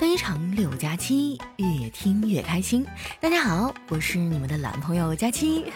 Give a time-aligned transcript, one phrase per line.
[0.00, 2.86] 非常六加七，越听越开心。
[3.20, 5.70] 大家好，我是你们的懒朋友佳期。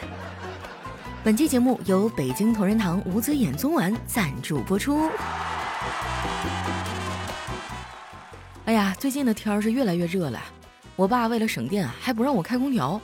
[1.22, 5.10] 本期节目由北京同仁堂五子衍宗丸赞助播出。
[8.64, 10.40] 哎呀，最近的天儿是越来越热了，
[10.96, 12.98] 我爸为了省电啊，还不让我开空调。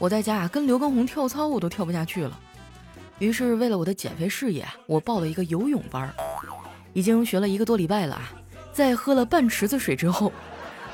[0.00, 2.36] 我在家啊，跟刘畊宏跳操我都跳不下去了。
[3.20, 6.12] 于是为了我的减肥事业，我报了一个游泳班，
[6.94, 8.32] 已经学了一个多礼拜了啊。
[8.72, 10.32] 在喝了半池子水之后。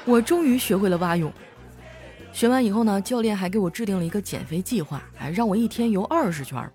[0.05, 1.33] 我终于学会了蛙泳。
[2.33, 6.69] 学完以后呢，教练还给我制定了一个减肥计划，哎，让我一天游二十圈。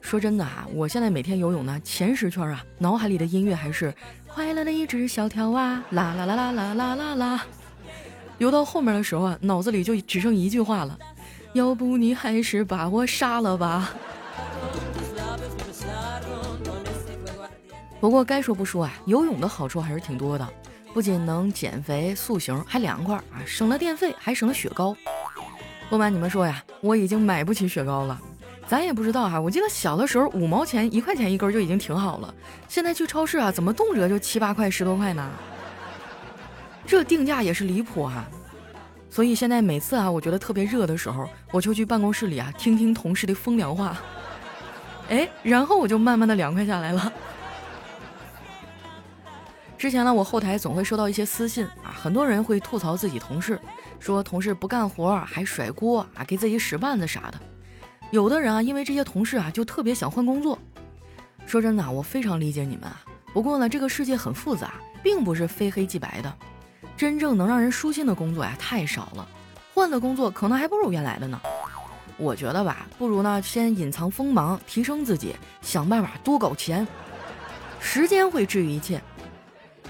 [0.00, 3.94] 说真的啊，我现在每天游泳呢，前十圈啊，脑海里的音乐还是
[4.26, 7.46] 快乐的一只小跳蛙，啦啦啦啦啦啦啦啦。
[8.38, 10.98] 游到后面的时候啊，脑子里就只剩一句话了：
[11.52, 13.92] 要不你还是把我杀了吧。
[18.00, 20.48] 不过该说不说啊，游泳的好处还是挺多的。
[20.92, 23.38] 不仅能减肥塑形，还凉快啊！
[23.46, 24.96] 省了电费，还省了雪糕。
[25.88, 28.20] 不瞒你们说呀，我已经买不起雪糕了。
[28.66, 32.34] 咱也不知道哈，我记得小的时候五毛钱、一块钱一根就已经挺好了。
[32.68, 35.30] 现在去超市啊，怎么动辄就七八块、十多块呢？
[36.86, 38.24] 这定价也是离谱哈。
[39.08, 43.96] 所以现在每次啊，我觉得特别热的时候，我就去办公室里啊，听听同事的风凉话。
[45.10, 47.12] 哎，然后我就慢慢的凉快下来了。
[49.80, 53.58] 之前呢，我后台总会收到一些私信啊，很多人会吐槽自己同事，
[53.98, 57.40] 说同事不干活还甩锅啊，给自己使绊子啥的。
[58.10, 60.58] 有的人啊，因为这些同事啊，就特别想换工作。
[61.46, 63.00] 说真的，我非常理解你们啊。
[63.32, 66.30] 不过呢，这个世界很复杂，并不是非黑即白的。
[66.94, 69.26] 真正能让人舒心的工作呀，太少了。
[69.72, 71.40] 换的工作可能还不如原来的呢。
[72.18, 76.86] 我觉得吧，不如呢，先隐藏锋芒，提升自己，想办法多搞钱。
[77.82, 79.00] 时间会治愈一切。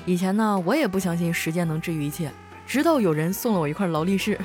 [0.06, 2.30] 以前呢，我也不相信时间能治愈一切，
[2.66, 4.38] 直到有人送了我一块劳力士。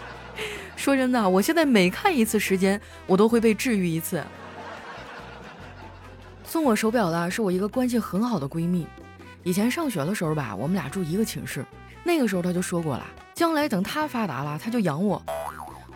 [0.76, 4.22] 说真的，我现在每看一次时间，我都会被治愈一次。
[6.44, 8.86] 送我手表的是我一个关系很好的闺蜜，
[9.44, 11.64] 以前上学的时候吧，我们俩住一个寝室，
[12.02, 15.22] 那个时候她就说过了，将来等她发达了，她就养我。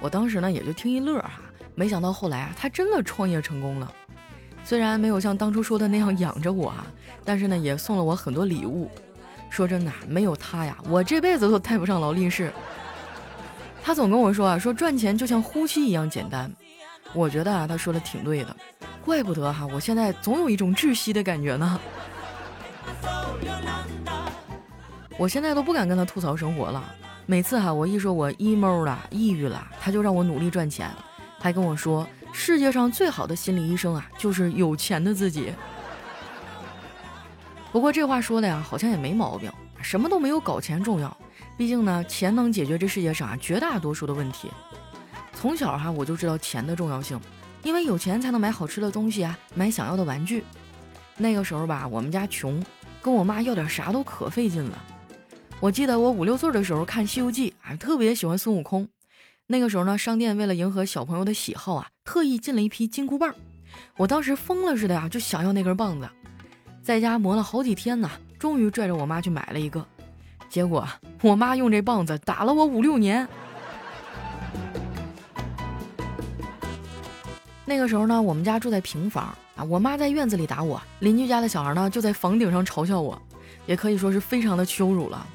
[0.01, 1.41] 我当时呢也就听一乐哈，
[1.75, 3.93] 没想到后来啊，她真的创业成功了。
[4.65, 6.87] 虽然没有像当初说的那样养着我啊，
[7.25, 8.91] 但是呢，也送了我很多礼物。
[9.51, 12.53] 说真的，没有他呀，我这辈子都戴不上劳力士。
[13.85, 16.51] 他总跟我说啊，说赚钱就像呼吸一样简单。
[17.13, 18.57] 我觉得啊，他说的挺对的，
[19.05, 21.79] 怪不得哈，我现在总有一种窒息的感觉呢。
[25.17, 26.83] 我现在都不敢跟他吐槽生活了。
[27.27, 30.91] 每次哈，我一说我 emo 了、抑郁了，他就让我努力赚钱，
[31.39, 32.05] 还跟我说。
[32.37, 35.53] 世界上最好的心理医生啊，就是有钱的自己。
[37.73, 39.51] 不过这话说的呀，好像也没毛病，
[39.81, 41.17] 什么都没有搞钱重要。
[41.57, 44.51] 毕竟呢，钱能解决这世界上啊绝大多数的问题。
[45.33, 47.19] 从小哈我就知道钱的重要性，
[47.63, 50.45] 因为有钱才能买好吃的东西啊，买想要的玩具。
[51.17, 52.63] 那个时候吧，我们家穷，
[53.01, 54.85] 跟我妈要点啥都可费劲了。
[55.61, 58.87] 我记得我五六岁的时候看《西游记》，啊，特别喜欢孙悟空。
[59.47, 63.35] 那个时候呢，商店为了迎合小朋友的喜好啊，特意进了一批金箍棒。
[63.99, 66.09] 我当时疯了似的呀，就想要那根棒子，
[66.83, 69.85] 在家磨了好几天呢，终于拽着我妈去买了一个。
[70.49, 70.89] 结果
[71.21, 73.29] 我妈用这棒子打了我五六年。
[77.67, 79.25] 那个时候呢，我们家住在平房
[79.57, 83.21] 啊，我妈在院子里打我，邻居家的小孩呢就在房顶上嘲笑我，
[83.67, 85.27] 也可以说是非常的羞辱了。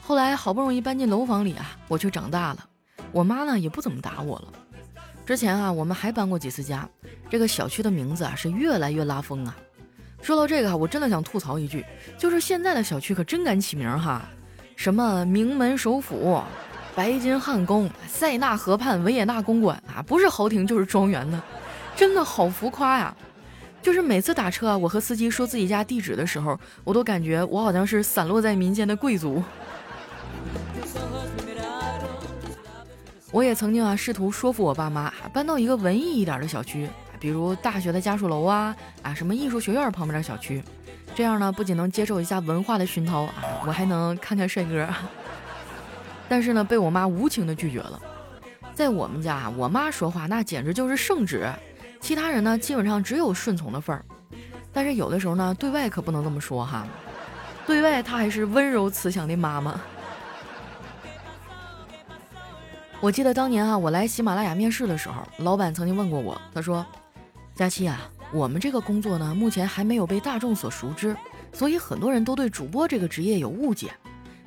[0.00, 2.64] 后来好不容易搬进楼房里啊，我却长大了。
[3.14, 4.52] 我妈呢也不怎么打我了。
[5.24, 6.86] 之前啊，我们还搬过几次家。
[7.30, 9.56] 这个小区的名字啊是越来越拉风啊。
[10.20, 11.86] 说到这个，我真的想吐槽一句，
[12.18, 14.28] 就是现在的小区可真敢起名哈，
[14.74, 16.42] 什么名门首府、
[16.96, 21.40] 白金汉宫、塞纳河畔维也纳公馆啊，不是豪庭就是庄园的，
[21.94, 23.14] 真的好浮夸呀。
[23.80, 29.42] 就是每次打车啊，我和司机说自己家地址的时候，我都感觉我好像是散落在民间的贵族。
[33.34, 36.88] 我也曾经啊试图说服我爸妈搬到一个文艺一点的小区，
[37.18, 38.72] 比如大学的家属楼啊
[39.02, 40.62] 啊什么艺术学院旁边的小区，
[41.16, 43.34] 这样呢不仅能接受一下文化的熏陶啊，
[43.66, 44.88] 我还能看看帅哥。
[46.28, 48.00] 但是呢被我妈无情的拒绝了。
[48.72, 51.52] 在我们家，我妈说话那简直就是圣旨，
[52.00, 54.04] 其他人呢基本上只有顺从的份儿。
[54.72, 56.86] 但是有的时候呢对外可不能这么说哈，
[57.66, 59.80] 对外她还是温柔慈祥的妈妈。
[63.04, 66.86] 我记得当年啊，我来喜马拉雅面试的时候，老板曾经问过我，他说
[67.54, 68.00] ：“佳期啊，
[68.32, 71.14] 我们这个工作呢，目前还没有被大众所熟知，
[71.52, 73.92] 所以很多人都对主播这个职业有误解。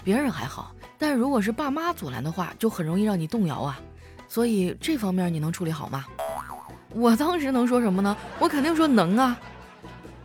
[0.03, 3.79] 别人还好，但如果是爸妈阻拦的话，就很容易让你动摇啊。
[4.27, 6.07] 所以这方面你能处理好吗？
[6.95, 8.17] 我当时能说什么呢？
[8.39, 9.39] 我肯定说能啊。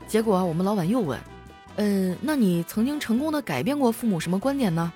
[0.06, 1.20] 结果，我们老板又问，
[1.76, 4.90] 嗯，那你曾经成功的改变过父母什么观点呢？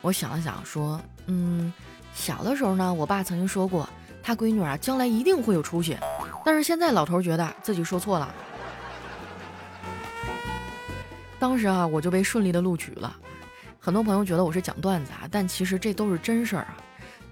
[0.00, 1.72] 我想了想说，嗯，
[2.14, 3.88] 小的时候呢，我爸曾经说过，
[4.22, 5.96] 他闺女啊将来一定会有出息。
[6.44, 8.34] 但是现在老头觉得自己说错了。
[11.38, 13.14] 当时啊，我就被顺利的录取了。
[13.78, 16.76] 很多朋友觉得我是讲段子啊，但其实这都是真事儿啊。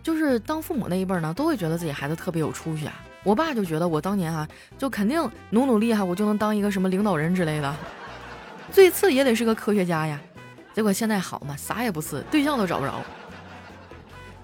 [0.02, 2.94] 就是当父母那一辈呢，都会觉得自己孩子特别有出息啊。
[3.24, 4.46] 我爸就觉得我当年啊，
[4.78, 5.20] 就肯定
[5.50, 7.74] 努努力哈，我就能当一个什么领导人之类的，
[8.70, 10.20] 最次也得是个科学家呀。
[10.72, 13.02] 结果现在好嘛，啥也不是，对象都找不着。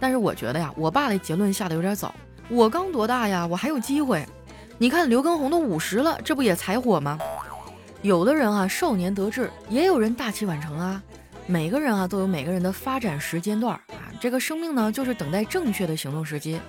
[0.02, 2.12] 但是我觉得呀，我爸的结论下的有点早。
[2.48, 3.46] 我刚多大呀？
[3.46, 4.26] 我还有机会。
[4.76, 7.16] 你看刘畊宏都五十了，这不也才火吗？
[8.02, 11.00] 有的人啊，少年得志，也有人大器晚成啊。
[11.46, 14.10] 每个人啊，都有每个人的发展时间段啊。
[14.20, 16.60] 这个生命呢，就是等待正确的行动时机。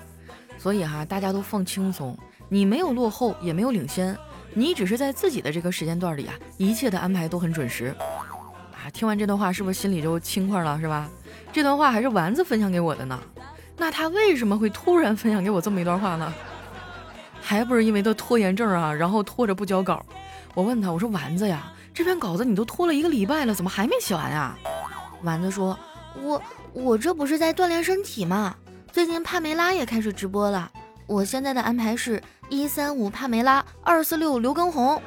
[0.60, 2.16] 所以哈，大家都放轻松，
[2.50, 4.16] 你没有落后，也没有领先，
[4.54, 7.96] 你只是在自己的这个时间段里啊，一切的安排都很准时。
[7.98, 11.10] 啊，听完这段话，是不是心里就轻快了，是吧？
[11.52, 13.20] 这段话还是丸子分享给我的呢。
[13.78, 16.32] 那他为什么会突然分享给我这么一段话呢？
[17.42, 20.06] 还不是因为他拖延症啊，然后拖着不交稿。
[20.54, 24.56] 我问他，我说丸子呀，这篇稿子你都拖了一个礼拜了，怎么还没写完呀？
[25.24, 25.78] 丸子说，
[26.22, 26.42] 我
[26.72, 28.56] 我这不是在锻炼身体吗？
[28.92, 30.72] 最近帕梅拉也开始直播了，
[31.08, 35.02] 我现在的安排是一三五帕梅拉，二四六刘畊宏，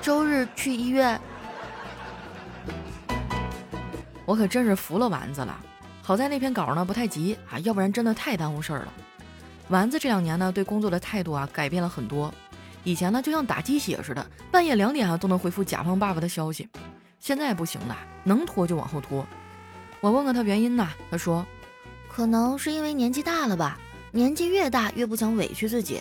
[0.00, 1.20] 周日去医院。
[4.30, 5.58] 我可真是服了丸子了，
[6.04, 8.92] 好在那篇稿呢不太急啊，要不然真的太耽误事儿了。
[9.70, 12.32] 丸子这两年呢对工作的态度啊改变了很多，
[12.84, 16.68] 以前呢就像打鸡血似的，半夜两点啊都能回复甲方爸爸的消息，
[17.18, 19.26] 现在不行了，能拖就往后拖。
[20.00, 21.44] 我问问他原因呢，他说。
[22.08, 23.80] 可能是因为年纪大了吧，
[24.12, 26.00] 年纪越大越不想委屈自己，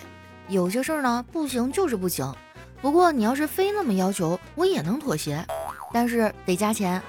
[0.49, 2.31] 有些事儿呢不行就是不行。
[2.79, 5.43] 不过你要是非那么要求，我也能妥协，
[5.91, 7.01] 但是得加钱。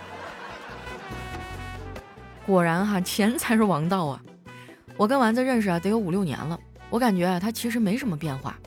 [2.47, 4.21] 果然哈，钱才是王道啊！
[4.97, 6.59] 我跟丸子认识啊得有五六年了，
[6.89, 8.59] 我感觉啊他其实没什么变化，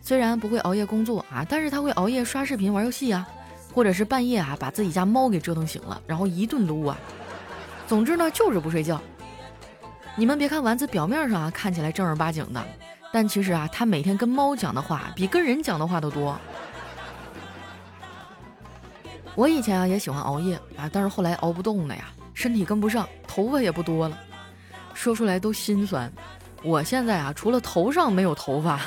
[0.00, 3.26] 虽然不会熬夜工作啊，但是他会熬夜刷视频玩游戏啊，
[3.72, 6.98] 或者是半夜啊把自己家猫给折腾醒了，然后一顿撸啊。
[7.86, 9.00] 总之呢就是不睡觉。
[10.16, 12.62] 你们别看丸子表面上啊看起来正儿八经的，
[13.12, 16.36] 但其实啊，他每天跟猫讲的话比跟人讲的话都多。
[19.34, 22.06] 我以前啊也喜欢熬夜啊，但是后来熬不动了呀，
[22.38, 24.16] 身体跟不上，头发也不多了，
[24.94, 26.08] 说出来都心酸。
[26.62, 28.80] 我现在啊，除了头上没有头发，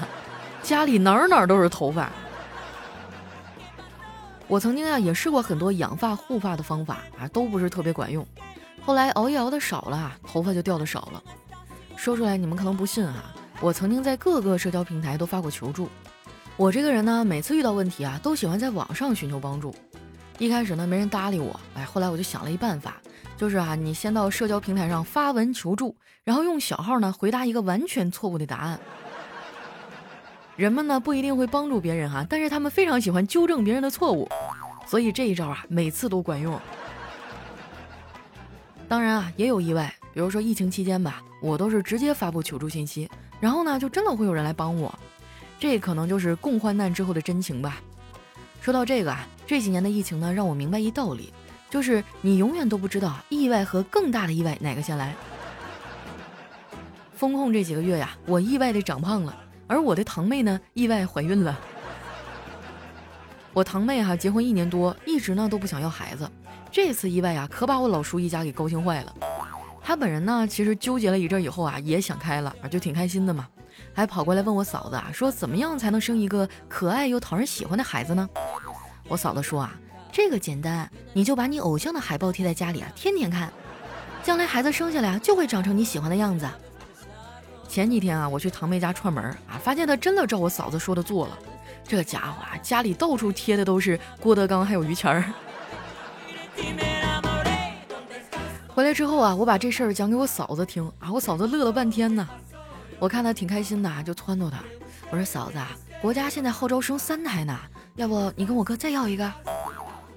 [0.64, 2.10] 家里哪儿哪儿都是头发。
[4.48, 8.26] 我曾经啊也试过很多养发护发的方法啊，都不是特别管用。
[8.86, 11.22] 后来熬夜熬的少了，头发就掉的少了。
[11.98, 15.90] 说出来你们可能不信啊，我曾经在各个社交平台都发过求助。
[16.56, 19.76] 我这个人呢，每次遇到问题啊，都喜欢在网上寻求帮助。
[20.38, 23.00] 一开始呢，没人搭理我，哎，后来我就想了一办法，
[23.42, 28.80] 就是啊，你先到社交平台上发文求助，然后用小号呢回答一个完全错误的答案。
[30.56, 34.30] 人们呢不一定会帮助别人哈，但是他们非常喜欢纠正别人的错误，
[34.86, 36.62] 所以这一招啊，每次都管用。
[38.88, 44.94] 当然啊，也有意外，比如说疫情期间吧，我都是直接发布求助信息，然后呢，就真的会有人来帮我，
[45.60, 47.82] 这可能就是共患难之后的真情吧。
[48.62, 51.34] 说到这个啊，这几年的疫情呢，让我明白一道理，
[51.72, 55.16] 就是你永远都不知道意外和更大的意外哪个先来。
[57.16, 59.36] 风控这几个月呀，我意外的长胖了，
[59.68, 61.58] 而我的堂妹呢，意外怀孕了。
[63.54, 66.30] 我堂妹哈结婚一年多，一直呢都不想要孩子。
[66.70, 69.16] 这次意外呀，可把我老叔一家给高兴坏了。
[69.82, 73.48] 他本人呢，其实纠结了一阵以后啊，也想开了，就挺开心的嘛。
[73.94, 78.28] 还跑过来问我嫂子啊，说怎么样才能生一个可爱又讨人喜欢的孩子呢？
[79.08, 79.74] 我嫂子说啊，
[80.12, 83.52] 这个简单，你就把你偶像的海报贴在家里啊，天天看，
[84.22, 86.46] 将来孩子生下来啊，就会长成你喜欢的样子。
[87.70, 91.40] 前几天啊，我去堂妹家串门啊，发现她真的照我嫂子说的做了。
[91.88, 95.34] 这家伙啊，家里到处贴的都是郭德纲还有于谦儿。
[98.68, 102.28] 回来之后啊，我把这事儿讲给我嫂子听啊，我嫂子乐了半天呢。
[103.00, 104.58] 我看她挺开心的，就撺掇她，
[105.10, 107.58] 我说嫂子，啊国家现在号召生三胎呢，
[107.96, 109.32] 要不你跟我哥再要一个？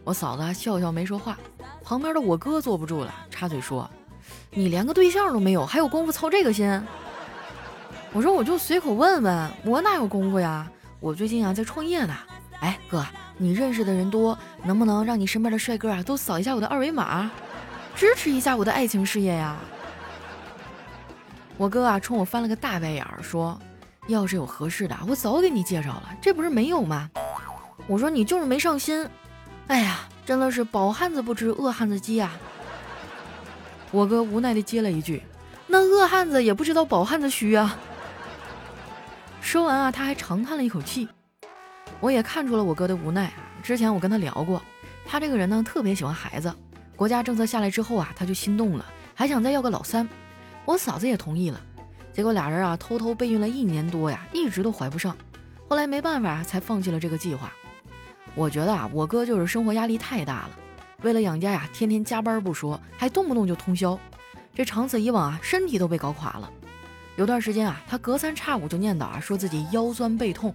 [0.05, 1.37] 我嫂子笑笑没说话。
[1.83, 3.91] 旁边的我哥坐不住了，插嘴说
[4.53, 6.81] ：“你连个对象都没有，还有功夫操这个心？”
[8.13, 10.71] 我说：“我就随口问问，我哪有功夫呀？
[11.01, 12.15] 我最近啊在创业呢。
[12.61, 13.05] 哎，哥。”
[13.37, 17.29] 你认识的人多，能不能让你身边的帅哥啊都扫一下我的二维码？
[17.97, 19.57] 支持一下我的爱情事业呀！
[21.57, 23.59] 我哥啊，冲我翻了个大白眼儿，说
[24.07, 27.11] ：“要是有合适的，我早给你介绍了，这不是没有吗？”
[27.89, 29.05] 我说：“你就是没上心。”
[29.69, 32.31] 哎呀，真的是饱汉子不知饿汉子饥呀！
[33.91, 35.23] 我哥无奈地接了一句
[35.67, 37.79] ：“那饿汉子也不知道饱汉子虚啊。”
[39.41, 41.09] 说完啊，他还长叹了一口气。
[42.01, 43.33] 我也看出了我哥的无奈。
[43.63, 44.61] 之前我跟他聊过，
[45.07, 46.53] 他这个人呢特别喜欢孩子。
[46.97, 50.09] 国家政策下来之后啊，他就心动了，还想再要个老三。
[50.65, 51.61] 我嫂子也同意了，
[52.13, 55.17] 结果俩人啊偷偷备孕了一年多呀，一直都怀不上。
[55.69, 57.53] 后来没办法才放弃了这个计划。
[58.35, 60.51] 我觉得啊，我哥就是生活压力太大了，
[61.03, 63.99] 为了养家呀，天天加班不说，还动不动就通宵。
[64.55, 66.51] 这长此以往啊，身体都被搞垮了。
[67.17, 70.55] 有段时间啊，他隔三差五就念叨啊，说自己腰酸背痛。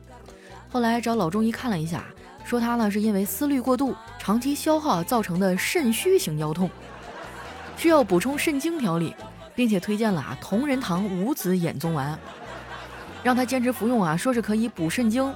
[0.70, 2.04] 后来找老中医看了一下，
[2.44, 6.70] 说他呢是因为思虑过度、长期消耗造成的肾虚型腰痛，
[7.78, 9.16] 需要补充肾精调理。
[9.56, 12.18] 并且推荐了啊同仁堂五子衍宗丸，
[13.22, 15.36] 让他坚持服用啊，说是可以补肾精。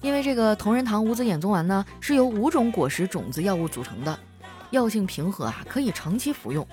[0.00, 4.18] 因为这个同仁堂五子衍宗丸呢是由五种果实种子药物组成的，
[4.70, 6.66] 药性平和啊，可以长期服用。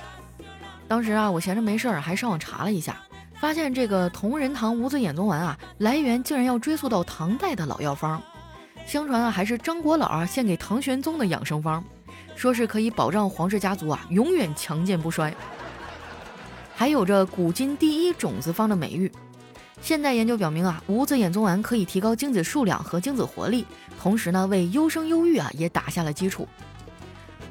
[0.88, 3.02] 当时啊，我闲着没事儿还上网查了一下，
[3.40, 8.22] 发现这个同仁堂五子衍宗丸啊，来源竟然要追溯到唐代的老药方，
[8.86, 11.84] 相传啊还是张国老啊献给唐玄宗的养生方，
[12.36, 15.34] 说是可以保障皇室家族啊永远强健不衰。
[16.76, 19.12] 还有着古今第一种子方的美誉。
[19.84, 23.66] 现代研究表明啊，五子衍宗丸可以提高精子数量和精子活力，
[24.00, 26.48] 同时呢，为优生优育啊也打下了基础。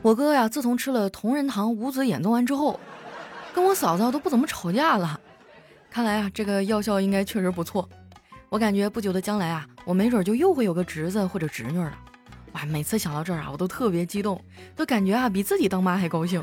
[0.00, 2.80] 我哥呀，自从吃了同仁堂五子衍宗丸之后，
[3.52, 5.20] 跟我嫂子都不怎么吵架了。
[5.90, 7.86] 看来啊，这个药效应该确实不错。
[8.48, 11.92] 我感觉不久的将来啊，我没准就又会有个侄子或者侄女了。
[12.52, 14.42] 哇，每次想到这儿啊，我都特别激动，
[14.74, 16.42] 都感觉啊比自己当妈还高兴。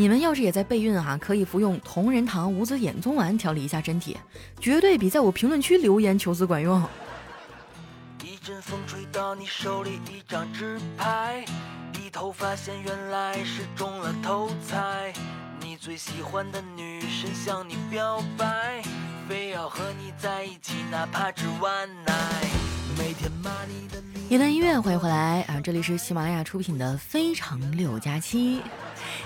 [0.00, 4.16] 你们要是也在备孕啊，可以服用同仁堂五子衍宗丸调理一下身体，
[4.58, 6.82] 绝对比在我评论区留言求子管用。
[8.24, 11.44] 一阵风吹到你手里一张纸牌，
[11.92, 15.12] 低头发现原来是中了头彩。
[15.60, 18.82] 你最喜欢的女神向你表白，
[19.28, 22.14] 非要和你在一起，哪怕只晚奶。
[24.28, 25.60] 一段音乐，欢迎回来啊！
[25.60, 28.58] 这里是喜马拉雅出品的《非常六加七》。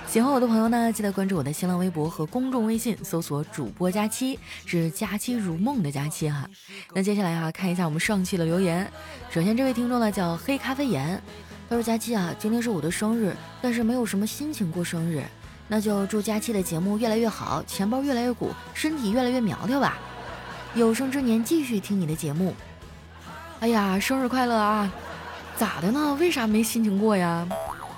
[0.07, 6.49] 喜欢我的朋友呢，记得关注我的新浪微博和公众微信，搜索“主播佳期”，是“佳期如梦”的佳期哈。
[6.95, 8.91] 那接下来哈，看一下我们上期的留言。
[9.29, 11.21] 首先这位听众呢叫黑咖啡盐，
[11.69, 15.23] 他说：“佳期啊，今天是我的生日，但是没有什么心情过生日，
[15.69, 19.99] 那就祝佳期的节目越来越好，钱包越来越鼓，身体越来越苗条吧。
[20.75, 22.55] 有生之年继续听你的节目。
[23.65, 24.93] 哎呀，生日快乐啊！
[25.57, 26.15] 咋的呢？
[26.21, 27.49] 为啥没心情过呀？”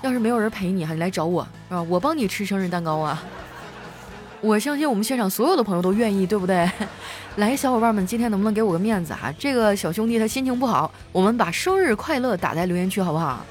[0.01, 1.83] 要是没有人陪你，还得来找我，是吧？
[1.83, 3.21] 我帮你吃生日蛋糕啊！
[4.39, 6.71] 我相信我们现场所有的朋友都愿意，对不对？
[7.35, 9.29] 来，小伙伴们，今天能不能给我个面子啊？
[9.37, 13.45] 这个小兄弟他心情不好，我们把生日快乐打在留言区，好不好？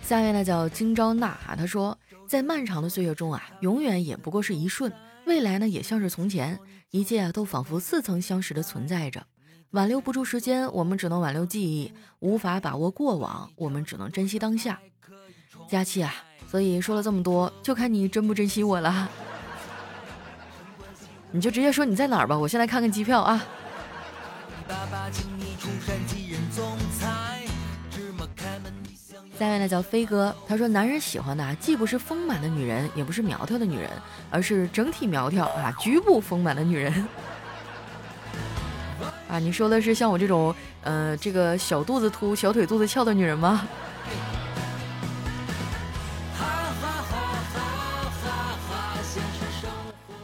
[0.00, 4.92] 下面呢叫今朝娜哈，他说，在漫长的岁月中啊，永远也不过是一瞬，
[5.32, 6.60] 未来呢也像是从前，
[6.90, 9.26] 一切啊都仿佛似曾相识的存在着。
[9.70, 14.78] 挽留不住时间，我们只能挽留记忆；无法把握过往，我们只能珍惜当下。
[15.66, 16.14] 佳期啊，
[16.50, 19.08] 所以说了这么多，就看你珍不珍惜我了。
[21.30, 23.42] 你就直接说你在哪儿吧，我先来看看机票啊。
[29.38, 33.90] 下面呢叫飞哥，他说男人喜欢的啊既不是丰满的女人，也不是苗条的女人，
[34.30, 37.04] 而是整体苗条啊，局部丰满的女人。
[39.28, 43.66] 啊，你说的是像我这种，呃，这个小肚子凸、小腿肚子翘的女人吗？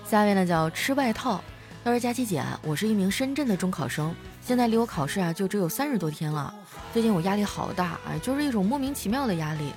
[0.05, 1.43] 下面呢叫吃外套。
[1.85, 4.15] 他说：“佳琪姐，我是一名深圳的中考生，
[4.49, 6.55] 现在离我考试啊就只有三十多天了。
[6.91, 9.75] 最近我压力好大啊，就是一种莫名其妙的压力。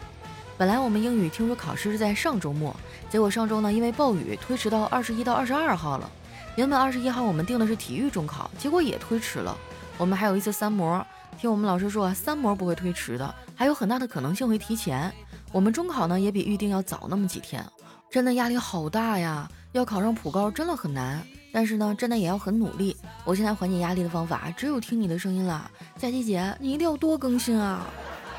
[0.57, 2.73] 本来我们英语听说考试是在上周末，
[3.09, 6.09] 结果上周呢因为暴雨推迟到二十一到二十二号了。”
[6.55, 9.53] 原本二十一号我们定的是体育中考，结果也推迟了。
[9.97, 11.05] 我们还有一次三模，
[11.37, 15.11] 听我们老师说三模不会推迟的，还有很大的可能性会提前。
[15.51, 17.61] 我们中考呢也比预定要早那么几天，
[18.09, 19.49] 真的压力好大呀！
[19.73, 22.95] 要考上普高真的很难，但是呢真的也要很努力。
[23.23, 27.85] 我现在缓解压力的方法只有听你的声音了，佳琪姐，你一定要多更新啊！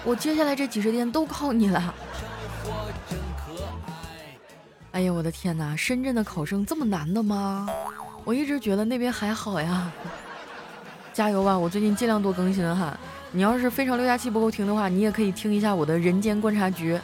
[0.04, 1.94] 我接下来这几十天都靠你了。
[4.92, 5.76] 哎呀，我的天哪！
[5.76, 7.68] 深圳的考生这么难的吗？
[8.24, 9.90] 我一直觉得那边还好呀。
[11.12, 12.98] 加油吧，我最近尽量多更新哈。
[13.30, 16.98] 你要是非常六加七不够听的话，你也可以听一下我的人间观察局。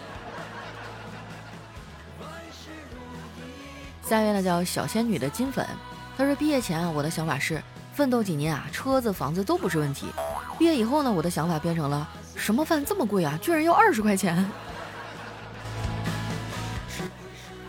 [4.02, 5.66] 下一位呢叫小仙女的金粉，
[6.18, 10.08] 他说毕业前啊，我的想法是奋斗几年啊，车子房子都不是问题。
[10.58, 14.44] 毕业以后呢，我的想法变成了什么饭这么贵啊，居然要二十块钱。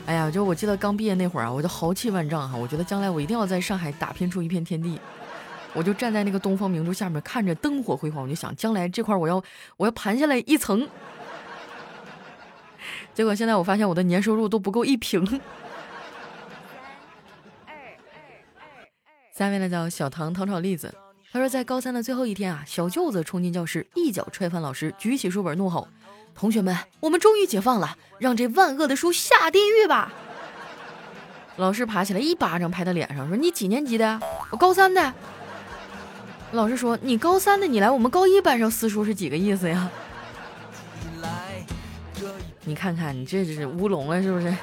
[0.07, 4.99] 哎呀，就我记得刚毕业那会儿啊，我就豪气万丈哈，我觉得将来我一定要在上海打拼出一片天地。
[5.75, 9.39] 我就站在那个东方明珠下面，看着灯火辉煌，我就想将来这块我要
[9.77, 10.89] 我要盘下来一层。
[13.13, 15.39] 结果现在我发现我的年收入都不够一平。
[19.39, 20.93] 下面呢叫小唐糖炒栗子，
[21.31, 25.87] 他说在高三的最后一天啊，小舅子冲进教室，一脚踹翻老师，举起书本怒吼
[26.35, 30.11] ：“同学们，我们终于解放了，让这万恶的书下地狱吧！”
[31.55, 34.19] 老师爬起来一巴掌拍他脸上，说：“你几年级的？
[34.51, 35.13] 我高三的。”
[36.51, 39.89] 老师说：“你高三的，你来我们高一班上撕书是几个意思呀？”
[42.65, 44.53] 你看看，你这是乌龙了是不是？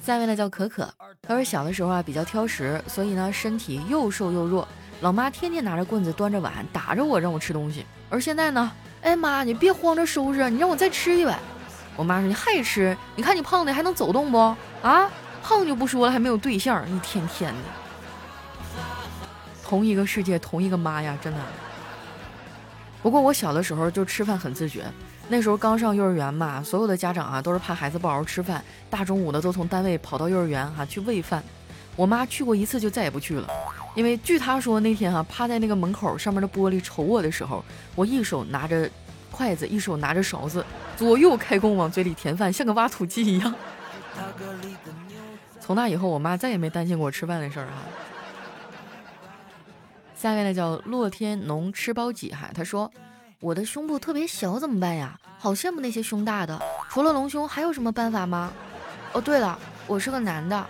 [0.00, 0.88] 下面呢叫可可，
[1.22, 4.66] 她说小的时候啊比较挑食，所以呢身体又瘦又弱，
[5.02, 7.84] 老妈天天拿着棍子端着碗打着我让我吃东西。
[8.08, 11.38] 而现在呢，哎妈，你别慌着收拾，你让我再吃一碗。
[11.96, 12.96] 我妈说你还吃？
[13.14, 14.38] 你看你胖的还能走动不？
[14.82, 15.10] 啊，
[15.42, 17.58] 胖就不说了，还没有对象，一天天的。
[19.62, 21.38] 同一个世界，同一个妈呀，真的。
[23.02, 24.84] 不过我小的时候就吃饭很自觉。
[25.32, 31.40] 那时候刚上幼儿园嘛，所有的家长啊都是怕孩子不好好吃饭，大中午的都从单位跑到幼儿园哈去喂饭。
[31.94, 33.46] 我妈去过一次就再也不去了，
[33.94, 38.90] 因为据她说那天哈趴在那个门口上面的玻璃瞅我的时候，我一手拿着
[39.30, 43.54] 筷子，一手拿着勺子，左右开弓往嘴里填饭，像个挖土机一样。
[45.60, 47.72] 从那以后，我妈再也没担心过我吃饭的事儿哈。
[50.16, 52.90] 下面呢叫洛天农吃包几哈，他说。
[53.40, 55.18] 我的胸部特别小怎么办呀？
[55.38, 56.60] 好羡慕那些胸大的。
[56.90, 58.52] 除了隆胸，还有什么办法吗？
[59.14, 60.66] 哦，对了，我是个男的。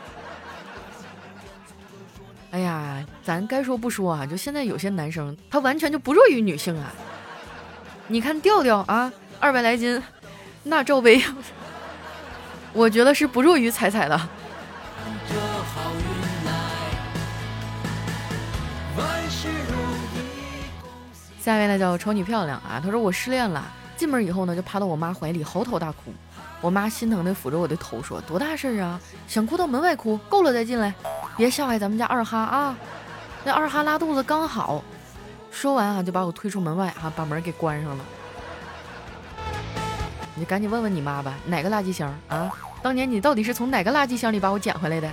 [2.53, 6.93] 哎呀，咱该说不说啊，就现在有些男生他完全就不弱于女性啊。
[8.07, 10.01] 你看调调啊，二百来斤，
[10.63, 11.21] 那罩杯，
[12.73, 14.17] 我觉得是不弱于彩彩的。
[21.43, 23.65] 下一位呢叫丑女漂亮啊，她说我失恋了，
[23.97, 26.13] 进门以后呢就趴到我妈怀里嚎啕大哭，
[26.61, 30.93] 我妈心疼的抚着我的头说多大事儿啊，想哭到门外哭，够了再进来，
[31.39, 32.77] 别吓坏咱们家二哈啊，
[33.43, 34.83] 那二哈拉肚子刚好。
[35.51, 38.05] 说完啊就把我推出门外啊，把门给关上了。
[40.35, 42.53] 你赶紧问问你妈吧，哪个垃圾箱啊？
[42.83, 45.11] 当年你到底是从哪个垃圾箱里把我捡回来的？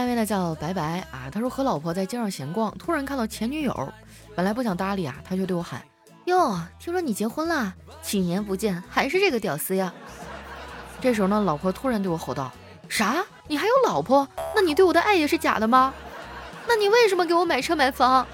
[0.00, 3.92] 下面呢叫白白啊，他说和老婆在街上闲逛，突然看到前女友，
[4.34, 5.82] 本来不想搭理啊，他就对我喊
[6.24, 7.74] ：“哟，听说你结婚了？
[8.00, 9.92] 几年不见，还是这个屌丝呀？”
[11.02, 12.50] 这时候呢，老婆突然对我吼道
[12.88, 13.22] ：“啥？
[13.46, 14.26] 你还有老婆？
[14.54, 15.92] 那你对我的爱也是假的吗？
[16.66, 18.26] 那你为什么给我买车买房？”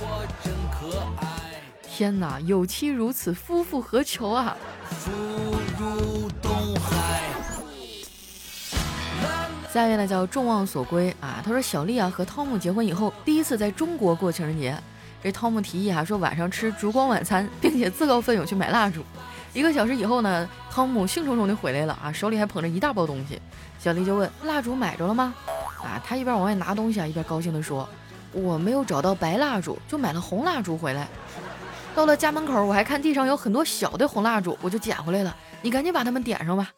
[0.00, 4.54] 我真可爱天哪，有妻如此，夫复何求啊！
[9.72, 14.76] 下一位呢叫众望所归啊，他说小丽啊和汤姆结婚以后第一次在中国过情人节，
[15.22, 19.04] 这汤姆提议啊说晚上吃烛光晚餐，并且自告奋勇去买蜡烛。
[19.52, 23.40] 一个小时以后呢，汤姆兴冲冲的回来了啊，手里还捧着一大包东西。
[23.78, 25.32] 小丽就问蜡烛买着了吗？
[25.84, 27.88] 啊，他一边往外拿东西啊，一边高兴的说
[28.32, 31.06] 我没有找到白蜡烛，就买了红蜡烛回来。
[31.94, 35.36] 到了家门口，我还看地上有很多小的红蜡烛，我就捡回来了。
[35.62, 36.68] 你赶紧把它们点上吧。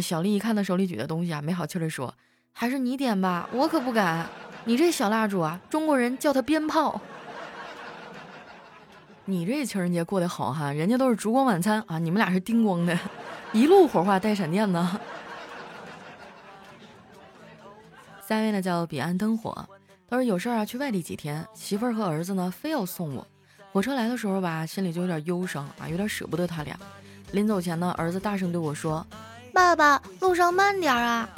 [0.00, 2.12] 小丽一看他手里举的东西啊，没好气的说
[2.52, 4.26] ：“还是你点吧，我可不敢。
[4.64, 7.00] 你这小蜡烛啊，中国人叫它鞭炮。
[9.24, 12.98] 你这情人节过得好哈，人家都是烛光晚餐啊，你们俩是叮咣的，
[13.52, 15.00] 一路火花带闪电呢。”
[18.26, 19.52] 下一位呢叫彼岸灯火，
[20.08, 23.26] 他说有事儿啊，去外地几天，媳妇儿和儿子呢非要送我。
[23.70, 26.78] 火车来的时候吧，心里就有点忧伤啊，有点舍不得他俩。
[27.32, 29.06] 临走前呢，儿子大声对我说。
[29.54, 31.28] 爸爸，路上慢点啊！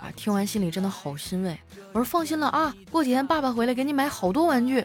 [0.00, 1.56] 啊，听完心里真的好欣慰。
[1.92, 4.84] 我说放心了啊，过几天爸爸回来给你买好多玩具。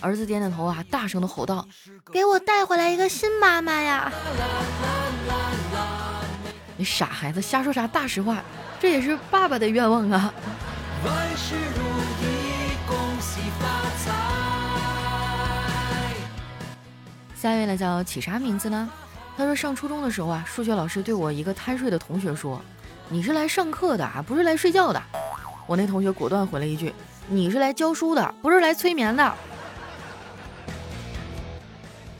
[0.00, 1.64] 儿子点点头啊，大声的吼道
[2.10, 4.10] ：“给我带回来一个新妈妈呀！”
[6.76, 8.42] 你傻孩子，瞎说啥大实话？
[8.80, 10.34] 这也是爸爸的愿望啊！
[11.04, 11.82] 万事如
[12.24, 12.24] 意，
[12.88, 13.66] 恭喜发
[14.04, 14.12] 财。
[17.36, 18.90] 下一位呢，叫起啥名字呢？
[19.40, 22.60] 他说上初中的时候啊，数学老师对我一个贪睡的同学说
[23.08, 25.02] ：“你是来上课的啊，不是来睡觉的。”
[25.66, 26.92] 我那同学果断回了一句
[27.26, 29.34] ：“你是来教书的，不是来催眠的。”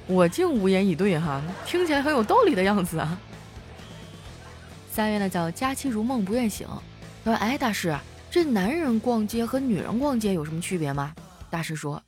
[0.08, 3.18] 我竟无言以对哈，听起来很有道理的样子啊。
[4.90, 6.66] 三月呢叫佳期如梦不愿醒，
[7.22, 7.94] 他说：“哎，大师，
[8.30, 11.12] 这男人逛街和女人逛街有什么区别吗？”
[11.50, 12.02] 大师说：“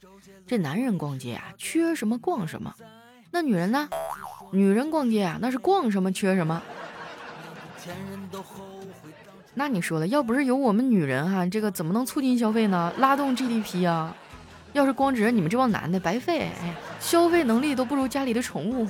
[0.48, 2.70] 这男人逛街啊，缺什么逛什么；
[3.30, 3.90] 那女人呢？
[4.50, 6.60] 女人逛街啊，那是逛什么缺什么。”
[9.54, 12.92] 那你说了，要不是有我们女人哈，这个怎么能促进消费呢？
[12.98, 14.16] 拉动 GDP 啊！
[14.72, 16.48] 要是光指着你们这帮男的，白费。
[16.62, 18.88] 哎，消费能力都不如家里的宠物。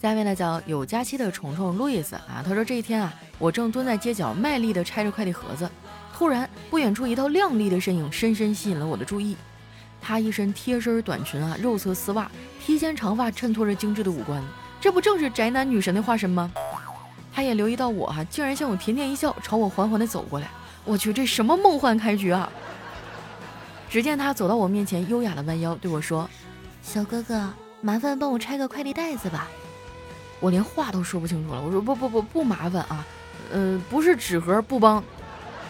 [0.00, 5.68] 下面呢叫有假期的虫虫路易斯啊，他说这一天啊，我正蹲在街角卖力的拆着快递盒子，
[6.16, 9.36] 突然不远处一道靓丽的身影深深吸引了我的注意。
[10.00, 14.42] 她一身贴身短裙啊，肉色丝袜，披肩长发衬托着精致的五官，
[14.80, 16.50] 这不正是宅男女神的化身吗？
[17.30, 20.48] 她也留意到我哈，竟然向我甜甜一笑，朝我缓缓地走过来。
[20.86, 22.50] 我去，这什么梦幻开局啊！
[23.90, 26.26] 只见她走到我面前，优雅的弯腰对我说
[26.80, 27.52] ：“小哥哥，
[27.82, 29.50] 麻烦帮我拆个快递袋子吧。”
[30.40, 33.04] 我连话都说不清楚了，我说：“不不不不麻烦啊，
[33.52, 35.04] 呃，不是纸盒不帮，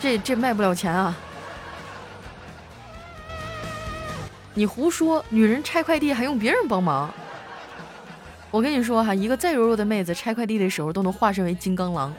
[0.01, 1.17] 这这卖不了钱啊。”
[4.55, 5.23] 你胡说！
[5.29, 7.13] 女人拆快递还用别人帮忙？
[8.51, 12.15] 我跟你说哈，一个再柔弱的妹子拆快递的时候都能化身为金刚狼。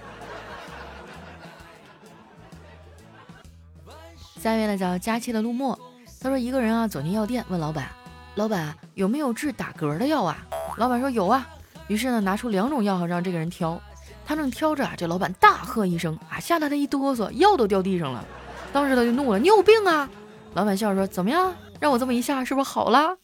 [4.40, 5.80] 下一位呢叫佳期的陆墨，
[6.22, 7.90] 他说一个人啊走进药店，问老板
[8.36, 10.38] ：“老板有没有治打嗝的药啊？”
[10.78, 11.48] 老板说：“有啊。”
[11.88, 13.82] 于是呢拿出两种药让这个人挑。
[14.28, 18.26] 他正挑着啊，这老板大喝一声啊，吓得他一哆嗦，药都掉地上了。
[18.74, 20.10] 当时他就怒了：“你有病啊！”
[20.54, 23.16] 老板笑着说：“怎么样？”让我这么一下，是不是好了？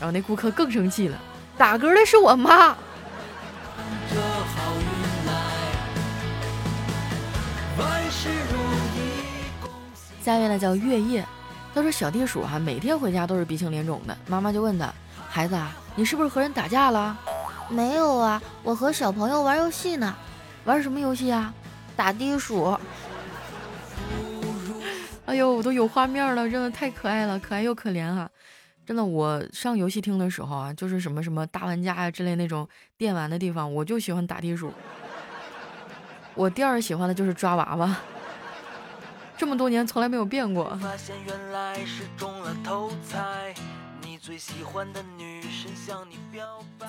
[0.00, 1.18] 然后那顾客更生气了，
[1.58, 2.74] 打嗝的是我妈。
[10.22, 11.26] 下一位呢叫月夜，
[11.74, 14.90] 他说小地鼠哈每天回家都是鼻青脸肿的，妈妈就问他，
[15.28, 17.14] 孩子啊，你是不是和人打架了？
[17.68, 20.14] 没有啊，我和小朋友玩游戏呢。
[20.68, 21.54] 玩什么游戏啊？
[21.96, 22.78] 打地鼠。
[25.24, 28.28] 哎呦，我都有画面了，真的太可爱了，可爱又可怜啊！
[28.84, 34.70] 真的，我上游戏厅的时候啊，就是什么什么大玩家呀之类那种电玩的地方，我就喜欢打地鼠。
[36.34, 37.96] 我第二喜欢的就是抓娃娃，
[39.38, 40.78] 这么多年从来没有变过。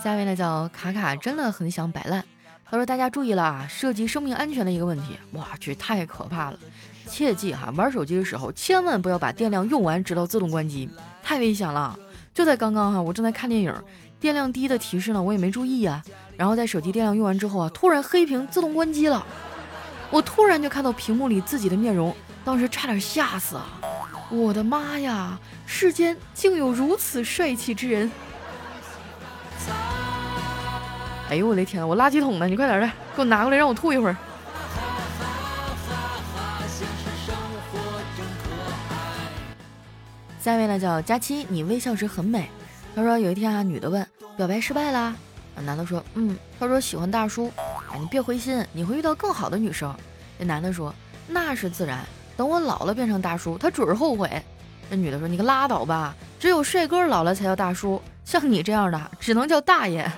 [0.04, 2.22] 下面呢叫卡卡，真的很想摆烂。
[2.72, 6.60] 他说：“大家注意了啊，涉及生命安全的一个问题，哇去，太可怕了！
[7.08, 10.88] 切记哈，玩手机的时候千万不要把电量用完直到自动关机，
[11.24, 11.98] 太危险了。
[12.32, 13.74] 就在刚刚哈，我正在看电影，
[14.20, 16.04] 电量低的提示呢，我也没注意呀。
[16.38, 19.26] 然后在手机电量用完之后啊，突然黑屏自动关机了，
[20.12, 23.66] 我突然就看到屏幕里自己的面容，当时差点吓死啊！
[24.30, 28.12] 我的妈呀，世间竟有如此帅气之人！”
[31.30, 32.48] 哎呦我的天我垃圾桶呢？
[32.48, 34.18] 你快点的，给我拿过来，让我吐一会儿。
[40.42, 42.50] 下一位呢叫佳期，你微笑时很美。
[42.96, 45.16] 他说有一天啊，女的问表白失败啦，
[45.64, 47.52] 男的说嗯，他说喜欢大叔。
[47.92, 49.94] 哎，你别灰心，你会遇到更好的女生。
[50.40, 50.92] 那男的说
[51.28, 52.00] 那是自然，
[52.36, 54.42] 等我老了变成大叔，他准后悔。
[54.90, 60.12] 那女的说你个拉倒吧，只有帅哥老了才叫大叔，像你这样的只能叫大爷。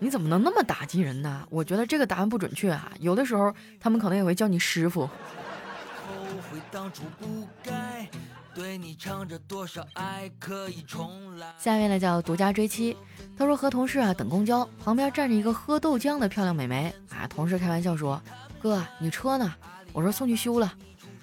[0.00, 1.46] 你怎么能那么打击人呢？
[1.50, 5.08] 我觉得这个答案不准确啊，有的时候他们可能也会叫你师傅。
[11.58, 12.96] 下面呢叫独家追妻，
[13.36, 18.20] 他说和同事啊等公交，旁边站着一个喝豆浆的漂亮美眉啊，同事开玩笑说
[18.60, 19.52] ：“哥，你车呢？”
[19.92, 20.72] 我说送去修了。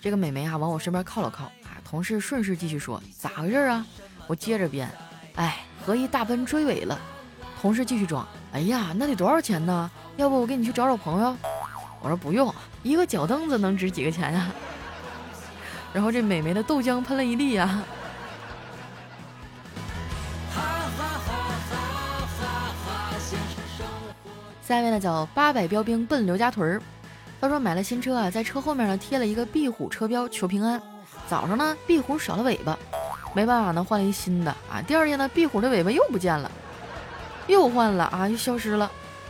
[0.01, 3.85] 这个美眉啊往我身边靠了靠啊，同事顺势继续说：“咋回事啊？”
[4.27, 4.89] 我接着编
[5.35, 6.99] ：“哎，和一大奔追尾了。”
[7.59, 8.25] 同事继续装。
[8.55, 9.91] 哎呀，那得多少钱呢？
[10.15, 11.35] 要不我给你去找找朋友？
[12.01, 14.47] 我说不用，一个脚蹬子能值几个钱呀？
[15.91, 17.83] 然后这美眉的豆浆喷了一地呀。
[24.65, 26.81] 下面呢叫八百标兵奔刘家屯儿，
[27.41, 30.81] 他说买了新车啊，在车后面呢贴了一个壁虎车标求平安。
[31.27, 32.79] 早上呢壁虎少了尾巴，
[33.33, 34.81] 没办法呢换了一新的啊。
[34.87, 36.49] 第二天呢壁虎的尾巴又不见了。
[37.47, 38.89] 又换了啊，又消失了，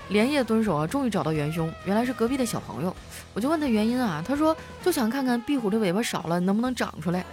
[0.09, 2.95] 连夜蹲守啊，终于找到元凶，原来是隔壁的小朋友。
[3.33, 7.25] 我就问他原因啊，他说就想看看壁虎的尾巴少了能不能长出来。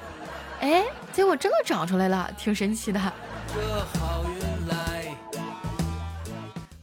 [0.61, 3.01] 哎，结果真的长出来了，挺神奇的。
[3.55, 3.61] 这
[3.99, 4.23] 好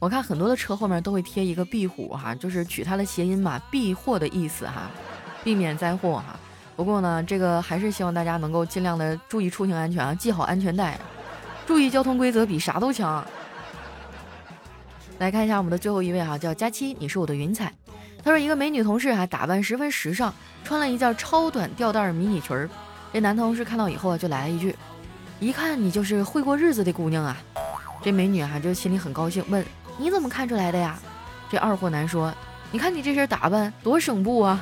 [0.02, 4.90] 我看很多的车后面都会贴一个壁虎哈，就是取它的谐音嘛，避祸的意思哈，
[5.44, 6.40] 避免灾祸哈。
[6.78, 10.98] 不过呢，这个还是希望大家能够尽量的注意出行安全啊，系好安全带，
[11.68, 13.22] 注意交通规则比啥都强。
[15.20, 17.74] 来看一下我们的最后一位哈，叫佳期，你是我的云彩。
[18.24, 22.70] 他说一个美女同事哈，打扮十分时尚，穿了一件超短吊带迷你裙儿。
[23.12, 24.74] 这男同事看到以后啊，就来了一句
[25.42, 27.36] ：“一看你就是会过日子的姑娘啊。”
[28.02, 29.66] 这美女哈就心里很高兴，问
[30.00, 30.98] ：“你怎么看出来的呀？”
[31.52, 32.34] 这二货男说
[32.72, 34.58] ：“你看你这身打扮多省布啊！”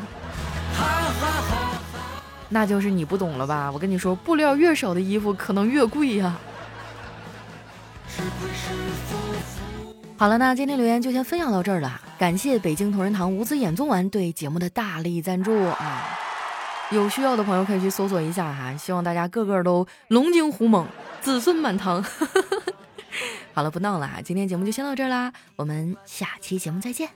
[2.49, 3.71] 那就是你不懂了吧？
[3.71, 6.35] 我跟你说，布料越少的衣服可能越贵呀。
[10.19, 12.01] 好了，那今天留言就先分享到这儿了。
[12.17, 16.09] 感谢北京同仁堂无资眼综丸对节目的大力赞助啊！
[16.89, 18.75] 有需要的朋友可以去搜索一下哈。
[18.75, 20.87] 希望大家个个都龙精虎猛，
[21.21, 22.03] 子孙满堂。
[23.53, 27.09] 好了，不闹了哈，今天节目就先到这儿啦，我们下期节目再见。